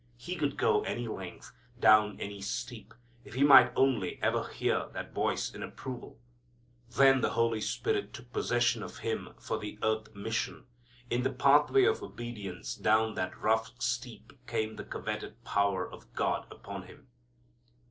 He 0.17 0.35
could 0.35 0.57
go 0.57 0.81
any 0.83 1.07
length, 1.07 1.51
down 1.79 2.19
any 2.19 2.41
steep, 2.41 2.95
if 3.23 3.35
He 3.35 3.43
might 3.43 3.71
only 3.75 4.17
ever 4.23 4.47
hear 4.47 4.87
that 4.93 5.13
voice 5.13 5.53
in 5.53 5.61
approval. 5.61 6.17
Then 6.89 7.21
the 7.21 7.29
Holy 7.33 7.61
Spirit 7.61 8.11
took 8.11 8.33
possession 8.33 8.81
of 8.81 8.97
Him 9.05 9.35
for 9.39 9.59
the 9.59 9.77
earth 9.83 10.11
mission. 10.15 10.65
In 11.11 11.21
the 11.21 11.29
pathway 11.29 11.83
of 11.83 12.01
obedience 12.01 12.73
down 12.73 13.13
that 13.13 13.39
rough 13.39 13.79
steep 13.79 14.33
came 14.47 14.75
the 14.75 14.83
coveted 14.85 15.43
power 15.43 15.87
of 15.87 16.11
God 16.15 16.47
upon 16.49 16.87
Him. 16.87 17.05